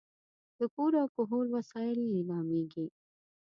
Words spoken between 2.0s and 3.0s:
لیلامېږي.